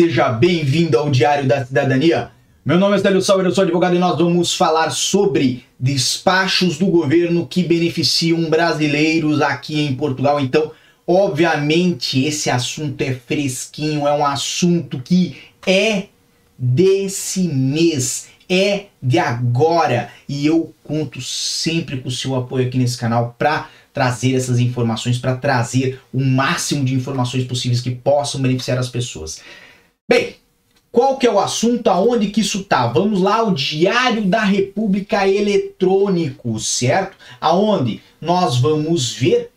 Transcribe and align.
Seja 0.00 0.30
bem-vindo 0.30 0.96
ao 0.96 1.10
Diário 1.10 1.46
da 1.46 1.66
Cidadania. 1.66 2.30
Meu 2.64 2.78
nome 2.78 2.96
é 2.96 2.98
Célio 2.98 3.20
Sauer, 3.20 3.44
eu 3.44 3.54
sou 3.54 3.60
advogado 3.60 3.94
e 3.94 3.98
nós 3.98 4.16
vamos 4.16 4.54
falar 4.54 4.88
sobre 4.88 5.66
despachos 5.78 6.78
do 6.78 6.86
governo 6.86 7.46
que 7.46 7.62
beneficiam 7.62 8.48
brasileiros 8.48 9.42
aqui 9.42 9.82
em 9.82 9.94
Portugal. 9.94 10.40
Então, 10.40 10.72
obviamente, 11.06 12.24
esse 12.24 12.48
assunto 12.48 13.02
é 13.02 13.12
fresquinho, 13.12 14.08
é 14.08 14.14
um 14.14 14.24
assunto 14.24 14.98
que 14.98 15.36
é 15.66 16.04
desse 16.56 17.42
mês, 17.42 18.28
é 18.48 18.86
de 19.02 19.18
agora 19.18 20.08
e 20.26 20.46
eu 20.46 20.74
conto 20.82 21.20
sempre 21.20 21.98
com 21.98 22.08
o 22.08 22.12
seu 22.12 22.34
apoio 22.34 22.66
aqui 22.66 22.78
nesse 22.78 22.96
canal 22.96 23.36
para 23.38 23.68
trazer 23.92 24.34
essas 24.34 24.58
informações, 24.58 25.18
para 25.18 25.36
trazer 25.36 26.00
o 26.14 26.24
máximo 26.24 26.82
de 26.82 26.94
informações 26.94 27.44
possíveis 27.44 27.82
que 27.82 27.90
possam 27.90 28.40
beneficiar 28.40 28.78
as 28.78 28.88
pessoas. 28.88 29.38
Bem, 30.12 30.34
qual 30.90 31.16
que 31.16 31.26
é 31.26 31.32
o 31.32 31.40
assunto? 31.40 31.88
Aonde 31.88 32.28
que 32.28 32.42
isso 32.42 32.64
tá? 32.64 32.86
Vamos 32.86 33.22
lá, 33.22 33.42
o 33.42 33.54
Diário 33.54 34.26
da 34.26 34.44
República 34.44 35.26
Eletrônico, 35.26 36.60
certo? 36.60 37.16
Aonde 37.40 38.02
nós 38.20 38.58
vamos 38.58 39.10
ver 39.10 39.50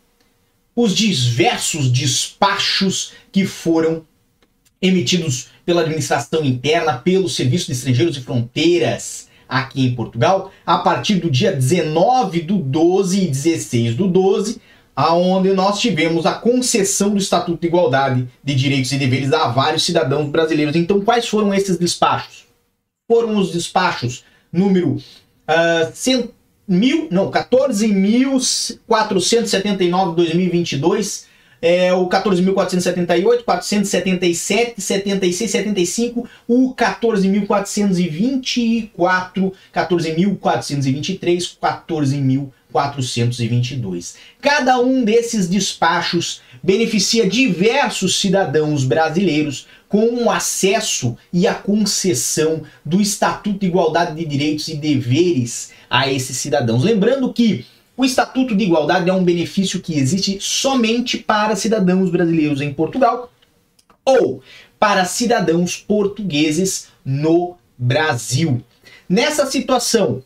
os 0.73 0.95
diversos 0.95 1.91
despachos 1.91 3.11
que 3.33 3.45
foram 3.45 4.05
emitidos 4.81 5.49
pela 5.65 5.81
administração 5.81 6.45
interna, 6.45 6.99
pelo 6.99 7.27
Serviço 7.27 7.65
de 7.65 7.73
Estrangeiros 7.73 8.15
e 8.15 8.21
Fronteiras 8.21 9.27
aqui 9.49 9.85
em 9.85 9.93
Portugal, 9.93 10.53
a 10.65 10.77
partir 10.77 11.15
do 11.15 11.29
dia 11.29 11.51
19 11.51 12.43
do 12.43 12.59
12 12.59 13.25
e 13.25 13.27
16 13.27 13.95
do 13.95 14.07
12, 14.07 14.61
aonde 14.95 15.51
nós 15.53 15.79
tivemos 15.79 16.25
a 16.25 16.33
concessão 16.33 17.11
do 17.11 17.17
Estatuto 17.17 17.59
de 17.59 17.67
Igualdade 17.67 18.27
de 18.43 18.55
Direitos 18.55 18.91
e 18.91 18.97
Deveres 18.97 19.31
a 19.33 19.49
vários 19.49 19.83
cidadãos 19.83 20.29
brasileiros. 20.29 20.75
Então, 20.75 21.01
quais 21.01 21.27
foram 21.27 21.53
esses 21.53 21.77
despachos? 21.77 22.45
Foram 23.07 23.37
os 23.37 23.51
despachos 23.51 24.23
número 24.51 24.91
uh, 24.91 25.01
cent, 25.93 26.31
mil, 26.67 27.07
não, 27.11 27.29
14.479 27.29 30.15
2022, 30.15 31.27
é, 31.61 31.93
o 31.93 32.07
14.478, 32.07 33.43
477, 33.43 34.81
76, 34.81 35.51
75, 35.51 36.27
o 36.47 36.73
14.424, 36.73 39.51
14.423, 39.73 41.57
14.000 41.59 42.49
422. 42.75 44.15
Cada 44.41 44.77
um 44.79 45.05
desses 45.05 45.47
despachos 45.47 46.41
beneficia 46.61 47.25
diversos 47.25 48.19
cidadãos 48.19 48.83
brasileiros 48.83 49.65
com 49.87 50.25
o 50.25 50.29
acesso 50.29 51.17
e 51.31 51.47
a 51.47 51.53
concessão 51.53 52.63
do 52.83 52.99
Estatuto 52.99 53.59
de 53.59 53.67
Igualdade 53.67 54.15
de 54.15 54.25
Direitos 54.25 54.67
e 54.67 54.75
Deveres 54.75 55.71
a 55.89 56.11
esses 56.11 56.35
cidadãos. 56.35 56.83
Lembrando 56.83 57.31
que 57.31 57.65
o 57.95 58.03
Estatuto 58.03 58.53
de 58.53 58.65
Igualdade 58.65 59.09
é 59.09 59.13
um 59.13 59.23
benefício 59.23 59.79
que 59.79 59.97
existe 59.97 60.37
somente 60.41 61.17
para 61.17 61.55
cidadãos 61.55 62.09
brasileiros 62.09 62.59
em 62.59 62.73
Portugal 62.73 63.31
ou 64.03 64.43
para 64.77 65.05
cidadãos 65.05 65.77
portugueses 65.77 66.89
no 67.05 67.55
Brasil. 67.77 68.61
Nessa 69.07 69.45
situação, 69.45 70.21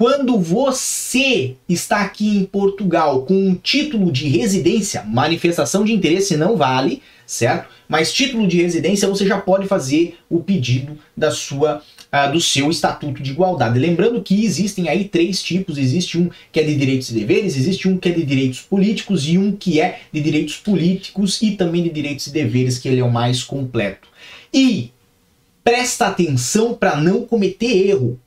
quando 0.00 0.38
você 0.38 1.56
está 1.68 2.00
aqui 2.00 2.38
em 2.38 2.46
Portugal 2.46 3.26
com 3.26 3.34
um 3.34 3.54
título 3.54 4.10
de 4.10 4.26
residência, 4.28 5.04
manifestação 5.04 5.84
de 5.84 5.92
interesse 5.92 6.38
não 6.38 6.56
vale, 6.56 7.02
certo? 7.26 7.68
Mas 7.86 8.10
título 8.10 8.48
de 8.48 8.62
residência 8.62 9.06
você 9.06 9.26
já 9.26 9.38
pode 9.38 9.68
fazer 9.68 10.16
o 10.30 10.40
pedido 10.40 10.96
da 11.14 11.30
sua 11.30 11.82
uh, 12.10 12.32
do 12.32 12.40
seu 12.40 12.70
estatuto 12.70 13.22
de 13.22 13.32
igualdade. 13.32 13.78
Lembrando 13.78 14.22
que 14.22 14.42
existem 14.42 14.88
aí 14.88 15.04
três 15.04 15.42
tipos, 15.42 15.76
existe 15.76 16.16
um 16.16 16.30
que 16.50 16.60
é 16.60 16.62
de 16.62 16.74
direitos 16.76 17.10
e 17.10 17.12
deveres, 17.12 17.54
existe 17.54 17.86
um 17.86 17.98
que 17.98 18.08
é 18.08 18.12
de 18.12 18.24
direitos 18.24 18.60
políticos 18.62 19.28
e 19.28 19.36
um 19.36 19.52
que 19.52 19.82
é 19.82 20.00
de 20.10 20.22
direitos 20.22 20.56
políticos 20.56 21.42
e 21.42 21.50
também 21.50 21.82
de 21.82 21.90
direitos 21.90 22.26
e 22.26 22.32
deveres, 22.32 22.78
que 22.78 22.88
ele 22.88 23.02
é 23.02 23.04
o 23.04 23.12
mais 23.12 23.42
completo. 23.42 24.08
E 24.50 24.92
presta 25.62 26.06
atenção 26.06 26.72
para 26.72 26.96
não 26.96 27.26
cometer 27.26 27.88
erro. 27.90 28.18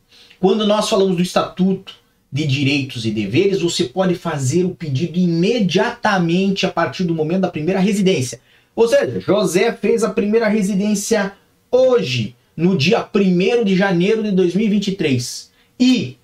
Quando 0.43 0.67
nós 0.67 0.89
falamos 0.89 1.15
do 1.15 1.21
Estatuto 1.21 1.95
de 2.29 2.45
Direitos 2.45 3.05
e 3.05 3.11
Deveres, 3.11 3.61
você 3.61 3.85
pode 3.85 4.15
fazer 4.15 4.65
o 4.65 4.75
pedido 4.75 5.17
imediatamente 5.17 6.65
a 6.65 6.69
partir 6.69 7.05
do 7.05 7.15
momento 7.15 7.43
da 7.43 7.47
primeira 7.47 7.79
residência. 7.79 8.41
Ou 8.75 8.85
seja, 8.85 9.21
José 9.21 9.71
fez 9.71 10.03
a 10.03 10.09
primeira 10.09 10.49
residência 10.49 11.31
hoje, 11.71 12.35
no 12.57 12.77
dia 12.77 13.07
1 13.15 13.63
de 13.63 13.73
janeiro 13.73 14.21
de 14.21 14.33
2023. 14.33 15.49
E 15.79 16.17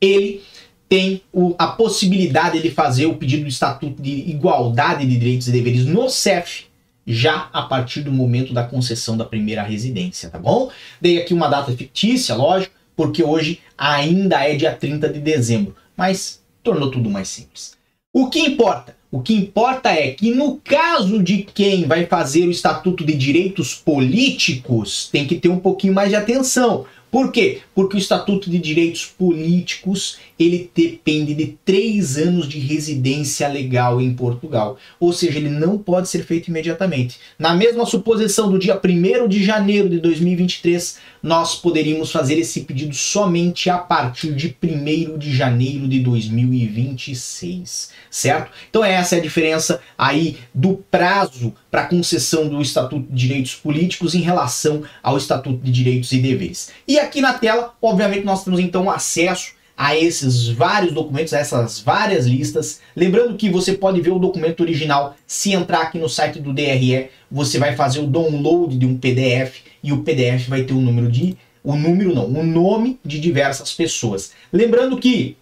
ele 0.00 0.40
tem 0.88 1.20
o, 1.30 1.54
a 1.58 1.66
possibilidade 1.66 2.62
de 2.62 2.70
fazer 2.70 3.04
o 3.04 3.16
pedido 3.16 3.42
do 3.42 3.50
Estatuto 3.50 4.00
de 4.00 4.30
Igualdade 4.30 5.04
de 5.04 5.14
Direitos 5.18 5.46
e 5.46 5.52
Deveres 5.52 5.84
no 5.84 6.08
CEF 6.08 6.64
já 7.06 7.50
a 7.52 7.60
partir 7.64 8.00
do 8.00 8.10
momento 8.10 8.54
da 8.54 8.64
concessão 8.64 9.14
da 9.14 9.26
primeira 9.26 9.62
residência, 9.62 10.30
tá 10.30 10.38
bom? 10.38 10.70
Dei 11.02 11.20
aqui 11.20 11.34
uma 11.34 11.48
data 11.48 11.70
fictícia, 11.76 12.34
lógico, 12.34 12.74
porque 12.96 13.22
hoje 13.22 13.60
ainda 13.76 14.42
é 14.42 14.56
dia 14.56 14.72
30 14.72 15.08
de 15.10 15.20
dezembro, 15.20 15.76
mas 15.96 16.42
tornou 16.62 16.90
tudo 16.90 17.10
mais 17.10 17.28
simples. 17.28 17.76
O 18.12 18.28
que 18.28 18.40
importa? 18.40 18.96
O 19.12 19.20
que 19.20 19.34
importa 19.34 19.90
é 19.90 20.10
que 20.10 20.34
no 20.34 20.56
caso 20.56 21.22
de 21.22 21.42
quem 21.42 21.84
vai 21.84 22.06
fazer 22.06 22.46
o 22.46 22.50
Estatuto 22.50 23.04
de 23.04 23.14
Direitos 23.14 23.74
Políticos, 23.74 25.08
tem 25.12 25.26
que 25.26 25.36
ter 25.36 25.48
um 25.48 25.60
pouquinho 25.60 25.94
mais 25.94 26.08
de 26.08 26.16
atenção, 26.16 26.86
por 27.10 27.30
quê? 27.30 27.60
Porque 27.74 27.96
o 27.96 27.98
Estatuto 27.98 28.50
de 28.50 28.58
Direitos 28.58 29.06
Políticos 29.06 30.18
ele 30.38 30.70
depende 30.74 31.34
de 31.34 31.56
três 31.64 32.18
anos 32.18 32.48
de 32.48 32.58
residência 32.58 33.48
legal 33.48 34.00
em 34.00 34.12
Portugal. 34.12 34.76
Ou 35.00 35.12
seja, 35.12 35.38
ele 35.38 35.48
não 35.48 35.78
pode 35.78 36.08
ser 36.08 36.24
feito 36.24 36.48
imediatamente. 36.48 37.18
Na 37.38 37.54
mesma 37.54 37.86
suposição 37.86 38.50
do 38.50 38.58
dia 38.58 38.78
1 38.84 39.28
de 39.28 39.42
janeiro 39.42 39.88
de 39.88 39.98
2023, 39.98 40.98
nós 41.26 41.56
poderíamos 41.56 42.12
fazer 42.12 42.38
esse 42.38 42.60
pedido 42.60 42.94
somente 42.94 43.68
a 43.68 43.78
partir 43.78 44.32
de 44.32 44.56
1 44.62 45.18
de 45.18 45.34
janeiro 45.34 45.88
de 45.88 45.98
2026, 45.98 47.90
certo? 48.08 48.52
Então 48.70 48.84
essa 48.84 49.16
é 49.16 49.18
a 49.18 49.22
diferença 49.22 49.80
aí 49.98 50.38
do 50.54 50.74
prazo 50.88 51.52
para 51.68 51.86
concessão 51.86 52.48
do 52.48 52.62
Estatuto 52.62 53.08
de 53.10 53.26
Direitos 53.26 53.56
Políticos 53.56 54.14
em 54.14 54.20
relação 54.20 54.84
ao 55.02 55.16
Estatuto 55.16 55.58
de 55.64 55.72
Direitos 55.72 56.12
e 56.12 56.18
Deveres. 56.18 56.70
E 56.86 56.96
aqui 56.96 57.20
na 57.20 57.32
tela, 57.34 57.74
obviamente, 57.82 58.24
nós 58.24 58.44
temos 58.44 58.60
então 58.60 58.88
acesso 58.88 59.55
a 59.76 59.96
esses 59.96 60.48
vários 60.48 60.92
documentos, 60.92 61.34
a 61.34 61.38
essas 61.38 61.80
várias 61.80 62.26
listas. 62.26 62.80
Lembrando 62.94 63.36
que 63.36 63.50
você 63.50 63.74
pode 63.74 64.00
ver 64.00 64.10
o 64.10 64.18
documento 64.18 64.60
original 64.60 65.16
se 65.26 65.52
entrar 65.52 65.82
aqui 65.82 65.98
no 65.98 66.08
site 66.08 66.40
do 66.40 66.52
DRE, 66.52 67.10
você 67.30 67.58
vai 67.58 67.76
fazer 67.76 68.00
o 68.00 68.06
download 68.06 68.78
de 68.78 68.86
um 68.86 68.96
PDF 68.96 69.60
e 69.82 69.92
o 69.92 70.02
PDF 70.02 70.48
vai 70.48 70.62
ter 70.62 70.72
o 70.72 70.80
número 70.80 71.10
de 71.10 71.36
o 71.62 71.74
número 71.74 72.14
não, 72.14 72.26
o 72.26 72.44
nome 72.44 72.98
de 73.04 73.18
diversas 73.18 73.72
pessoas. 73.72 74.32
Lembrando 74.52 74.98
que 74.98 75.36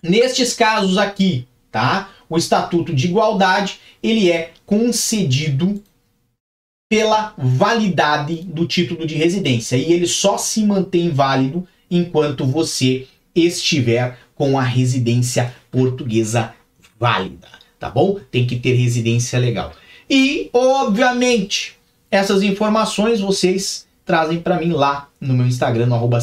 nestes 0.00 0.54
casos 0.54 0.96
aqui, 0.96 1.44
tá? 1.72 2.08
O 2.28 2.38
Estatuto 2.38 2.94
de 2.94 3.08
Igualdade, 3.08 3.80
ele 4.00 4.30
é 4.30 4.52
concedido 4.64 5.82
pela 6.88 7.34
validade 7.36 8.36
do 8.36 8.64
título 8.64 9.04
de 9.04 9.16
residência 9.16 9.76
e 9.76 9.92
ele 9.92 10.06
só 10.06 10.38
se 10.38 10.64
mantém 10.64 11.10
válido 11.10 11.66
enquanto 11.90 12.46
você 12.46 13.08
estiver 13.34 14.18
com 14.34 14.58
a 14.58 14.62
residência 14.62 15.54
portuguesa 15.70 16.54
válida, 16.98 17.48
tá 17.78 17.90
bom? 17.90 18.18
Tem 18.30 18.46
que 18.46 18.56
ter 18.56 18.74
residência 18.74 19.38
legal. 19.38 19.72
E, 20.08 20.50
obviamente, 20.52 21.76
essas 22.10 22.42
informações 22.42 23.20
vocês 23.20 23.86
trazem 24.04 24.40
para 24.40 24.58
mim 24.58 24.72
lá 24.72 25.08
no 25.20 25.34
meu 25.34 25.46
Instagram, 25.46 25.86
no 25.86 25.94
arroba 25.94 26.18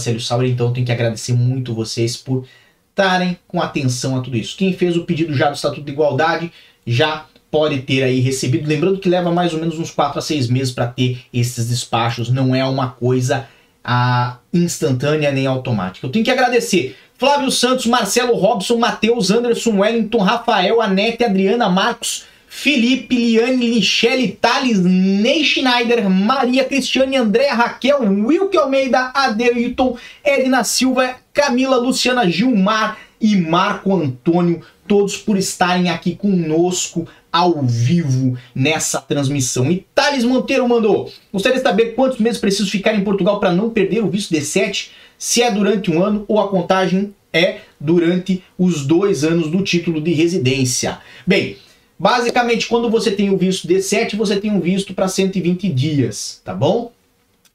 então 0.45 0.73
tenho 0.73 0.85
que 0.85 0.91
agradecer 0.91 1.33
muito 1.33 1.73
vocês 1.73 2.17
por 2.17 2.45
estarem 2.89 3.37
com 3.47 3.61
atenção 3.61 4.17
a 4.17 4.21
tudo 4.21 4.35
isso. 4.35 4.57
Quem 4.57 4.73
fez 4.73 4.97
o 4.97 5.05
pedido 5.05 5.33
já 5.33 5.49
do 5.49 5.55
Estatuto 5.55 5.83
de 5.83 5.91
Igualdade 5.91 6.51
já 6.85 7.25
pode 7.49 7.81
ter 7.81 8.03
aí 8.03 8.19
recebido. 8.19 8.67
Lembrando 8.67 8.99
que 8.99 9.07
leva 9.07 9.31
mais 9.31 9.53
ou 9.53 9.59
menos 9.59 9.79
uns 9.79 9.91
4 9.91 10.19
a 10.19 10.21
6 10.21 10.49
meses 10.49 10.73
para 10.73 10.87
ter 10.87 11.19
esses 11.33 11.69
despachos, 11.69 12.29
não 12.29 12.53
é 12.53 12.65
uma 12.65 12.89
coisa 12.89 13.47
ah, 13.87 14.39
instantânea 14.53 15.31
nem 15.31 15.47
automática. 15.47 16.05
Eu 16.05 16.11
tenho 16.11 16.25
que 16.25 16.31
agradecer 16.31 16.97
Flávio 17.17 17.49
Santos, 17.49 17.85
Marcelo 17.85 18.35
Robson, 18.35 18.77
Matheus, 18.77 19.31
Anderson, 19.31 19.79
Wellington, 19.79 20.19
Rafael, 20.19 20.81
Anete, 20.81 21.23
Adriana, 21.23 21.69
Marcos, 21.69 22.25
Felipe, 22.49 23.15
Liane, 23.15 23.69
Michele, 23.69 24.37
Thales, 24.41 24.79
Ney 24.79 25.43
Schneider, 25.43 26.09
Maria 26.09 26.65
Cristiane, 26.65 27.15
Andréa, 27.15 27.53
Raquel, 27.53 27.99
Wilke 27.99 28.57
Almeida, 28.57 29.11
Adeilton, 29.15 29.95
Edna 30.23 30.63
Silva, 30.65 31.15
Camila, 31.33 31.77
Luciana, 31.77 32.29
Gilmar 32.29 32.97
e 33.21 33.37
Marco 33.37 33.95
Antônio 33.95 34.61
todos 34.87 35.17
por 35.17 35.37
estarem 35.37 35.89
aqui 35.89 36.15
conosco 36.15 37.07
ao 37.31 37.61
vivo 37.61 38.37
nessa 38.55 38.99
transmissão. 39.01 39.69
E 39.71 39.85
Thales 39.93 40.23
Monteiro 40.23 40.67
mandou: 40.67 41.11
Gostaria 41.31 41.57
de 41.57 41.63
saber 41.63 41.93
quantos 41.93 42.19
meses 42.19 42.39
preciso 42.39 42.69
ficar 42.69 42.95
em 42.95 43.03
Portugal 43.03 43.39
para 43.39 43.51
não 43.51 43.69
perder 43.69 44.03
o 44.03 44.09
visto 44.09 44.33
D7, 44.33 44.89
se 45.17 45.41
é 45.41 45.51
durante 45.51 45.91
um 45.91 46.03
ano 46.03 46.25
ou 46.27 46.39
a 46.39 46.47
contagem 46.47 47.13
é 47.33 47.59
durante 47.79 48.43
os 48.57 48.85
dois 48.85 49.23
anos 49.23 49.51
do 49.51 49.61
título 49.61 50.01
de 50.01 50.13
residência. 50.13 50.99
Bem, 51.25 51.57
basicamente, 51.99 52.67
quando 52.67 52.89
você 52.89 53.11
tem 53.11 53.29
o 53.29 53.37
visto 53.37 53.67
D7, 53.67 54.15
você 54.15 54.39
tem 54.39 54.51
um 54.51 54.59
visto 54.59 54.93
para 54.93 55.07
120 55.07 55.69
dias, 55.69 56.41
tá 56.43 56.53
bom? 56.53 56.91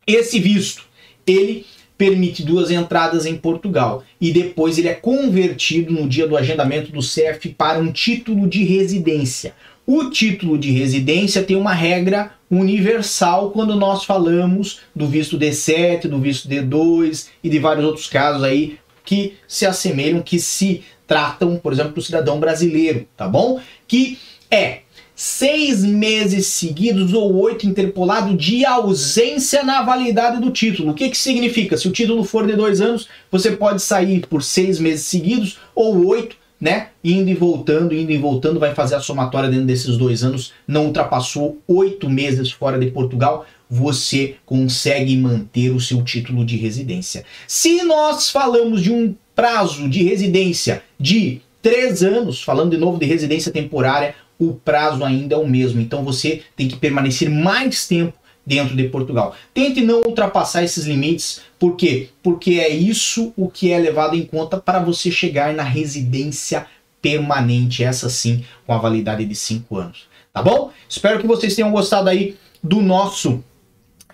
Esse 0.06 0.38
visto, 0.38 0.84
ele 1.26 1.66
permite 2.02 2.42
duas 2.42 2.68
entradas 2.68 3.26
em 3.26 3.36
Portugal 3.36 4.02
e 4.20 4.32
depois 4.32 4.76
ele 4.76 4.88
é 4.88 4.92
convertido 4.94 5.92
no 5.92 6.08
dia 6.08 6.26
do 6.26 6.36
agendamento 6.36 6.90
do 6.90 7.00
CEF 7.00 7.50
para 7.50 7.78
um 7.78 7.92
título 7.92 8.48
de 8.48 8.64
residência. 8.64 9.54
O 9.86 10.10
título 10.10 10.58
de 10.58 10.72
residência 10.72 11.44
tem 11.44 11.54
uma 11.54 11.72
regra 11.72 12.32
universal 12.50 13.52
quando 13.52 13.76
nós 13.76 14.02
falamos 14.02 14.80
do 14.92 15.06
visto 15.06 15.38
D7, 15.38 16.08
do 16.08 16.18
visto 16.18 16.48
D2 16.48 17.28
e 17.40 17.48
de 17.48 17.60
vários 17.60 17.84
outros 17.84 18.08
casos 18.08 18.42
aí 18.42 18.78
que 19.04 19.34
se 19.46 19.64
assemelham, 19.64 20.22
que 20.22 20.40
se 20.40 20.82
tratam, 21.06 21.56
por 21.56 21.72
exemplo, 21.72 21.92
do 21.92 22.02
cidadão 22.02 22.38
brasileiro, 22.40 23.06
tá 23.16 23.28
bom? 23.28 23.60
Que 23.86 24.18
é 24.50 24.80
seis 25.14 25.84
meses 25.84 26.46
seguidos 26.46 27.12
ou 27.12 27.36
oito 27.36 27.66
interpolado 27.66 28.36
de 28.36 28.64
ausência 28.64 29.62
na 29.62 29.82
validade 29.82 30.40
do 30.40 30.50
título. 30.50 30.90
O 30.90 30.94
que, 30.94 31.10
que 31.10 31.16
significa? 31.16 31.76
Se 31.76 31.86
o 31.86 31.92
título 31.92 32.24
for 32.24 32.46
de 32.46 32.54
dois 32.54 32.80
anos, 32.80 33.08
você 33.30 33.52
pode 33.52 33.82
sair 33.82 34.26
por 34.26 34.42
seis 34.42 34.80
meses 34.80 35.06
seguidos 35.06 35.58
ou 35.74 36.06
oito, 36.06 36.36
né? 36.60 36.88
Indo 37.04 37.28
e 37.30 37.34
voltando, 37.34 37.94
indo 37.94 38.10
e 38.10 38.18
voltando, 38.18 38.58
vai 38.58 38.74
fazer 38.74 38.94
a 38.94 39.00
somatória 39.00 39.50
dentro 39.50 39.66
desses 39.66 39.96
dois 39.96 40.24
anos. 40.24 40.52
Não 40.66 40.86
ultrapassou 40.86 41.58
oito 41.68 42.08
meses 42.08 42.50
fora 42.50 42.78
de 42.78 42.90
Portugal, 42.90 43.46
você 43.68 44.36
consegue 44.44 45.16
manter 45.16 45.70
o 45.70 45.80
seu 45.80 46.02
título 46.02 46.44
de 46.44 46.56
residência. 46.56 47.24
Se 47.46 47.82
nós 47.84 48.28
falamos 48.28 48.82
de 48.82 48.92
um 48.92 49.14
prazo 49.34 49.88
de 49.88 50.02
residência 50.02 50.82
de 50.98 51.40
três 51.60 52.02
anos, 52.02 52.42
falando 52.42 52.72
de 52.72 52.76
novo 52.76 52.98
de 52.98 53.06
residência 53.06 53.52
temporária, 53.52 54.14
o 54.38 54.54
prazo 54.54 55.04
ainda 55.04 55.34
é 55.34 55.38
o 55.38 55.48
mesmo. 55.48 55.80
Então 55.80 56.04
você 56.04 56.42
tem 56.56 56.68
que 56.68 56.76
permanecer 56.76 57.30
mais 57.30 57.86
tempo 57.86 58.14
dentro 58.44 58.76
de 58.76 58.88
Portugal. 58.88 59.34
Tente 59.54 59.80
não 59.80 60.02
ultrapassar 60.02 60.64
esses 60.64 60.84
limites, 60.84 61.40
por 61.58 61.76
quê? 61.76 62.08
Porque 62.22 62.54
é 62.54 62.68
isso 62.68 63.32
o 63.36 63.48
que 63.48 63.70
é 63.70 63.78
levado 63.78 64.16
em 64.16 64.24
conta 64.24 64.58
para 64.58 64.80
você 64.80 65.10
chegar 65.10 65.54
na 65.54 65.62
residência 65.62 66.66
permanente, 67.00 67.82
essa 67.82 68.08
sim, 68.08 68.44
com 68.66 68.72
a 68.72 68.78
validade 68.78 69.24
de 69.24 69.34
5 69.34 69.76
anos. 69.76 70.06
Tá 70.32 70.42
bom? 70.42 70.72
Espero 70.88 71.20
que 71.20 71.26
vocês 71.26 71.54
tenham 71.54 71.70
gostado 71.70 72.08
aí 72.08 72.36
do 72.62 72.80
nosso 72.80 73.44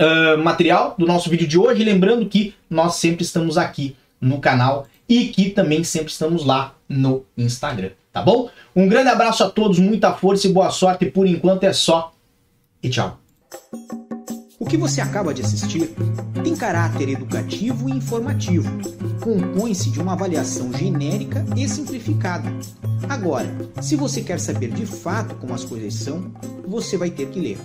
uh, 0.01 0.39
material, 0.43 0.95
do 0.99 1.07
nosso 1.07 1.31
vídeo 1.31 1.47
de 1.47 1.59
hoje. 1.59 1.85
Lembrando 1.85 2.27
que 2.27 2.55
nós 2.69 2.97
sempre 2.97 3.23
estamos 3.23 3.57
aqui 3.57 3.95
no 4.21 4.41
canal 4.41 4.87
e 5.09 5.29
que 5.29 5.51
também 5.51 5.83
sempre 5.85 6.11
estamos 6.11 6.45
lá 6.45 6.75
no 6.89 7.25
Instagram 7.37 7.91
tá 8.19 8.23
bom? 8.23 8.51
Um 8.75 8.89
grande 8.89 9.09
abraço 9.09 9.45
a 9.45 9.51
todos, 9.51 9.79
muita 9.79 10.13
força 10.13 10.49
e 10.49 10.53
boa 10.53 10.71
sorte. 10.71 11.07
Por 11.07 11.27
enquanto 11.27 11.65
é 11.65 11.73
só. 11.73 12.13
E 12.83 12.89
tchau. 12.89 13.19
O 14.59 14.65
que 14.65 14.77
você 14.77 15.01
acaba 15.01 15.33
de 15.33 15.43
assistir 15.43 15.95
tem 16.43 16.57
caráter 16.57 17.09
educativo 17.09 17.89
e 17.89 17.93
informativo. 17.93 18.69
Compõe-se 19.21 19.91
de 19.91 20.01
uma 20.01 20.13
avaliação 20.13 20.73
genérica 20.73 21.45
e 21.57 21.69
simplificada. 21.69 22.53
Agora, 23.09 23.49
se 23.81 23.95
você 23.95 24.21
quer 24.21 24.41
saber 24.41 24.71
de 24.71 24.85
fato 24.85 25.37
como 25.37 25.55
as 25.55 25.65
coisas 25.65 25.95
são, 25.95 26.33
você 26.67 26.97
vai 26.97 27.11
ter 27.11 27.29
que 27.29 27.41
ler. 27.41 27.59